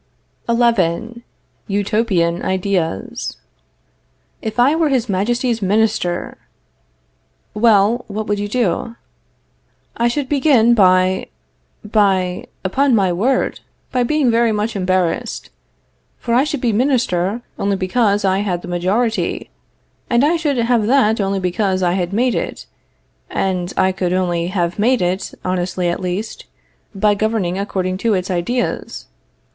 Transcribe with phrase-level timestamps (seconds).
[0.49, 1.23] XI.
[1.69, 3.37] UTOPIAN IDEAS.
[4.41, 6.39] If I were His Majesty's Minister!
[7.53, 8.95] Well, what would you do?
[9.95, 11.27] I should begin by
[11.85, 13.59] by upon my word,
[13.91, 15.51] by being very much embarrassed.
[16.17, 19.51] For I should be Minister only because I had the majority,
[20.09, 22.65] and I should have that only because I had made it,
[23.29, 26.47] and I could only have made it, honestly at least,
[26.95, 29.05] by governing according to its ideas.